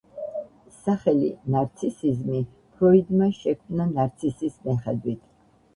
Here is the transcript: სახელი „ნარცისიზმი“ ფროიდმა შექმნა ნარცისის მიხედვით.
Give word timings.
სახელი 0.75 1.29
„ნარცისიზმი“ 1.57 2.41
ფროიდმა 2.49 3.31
შექმნა 3.43 3.91
ნარცისის 3.95 4.63
მიხედვით. 4.67 5.25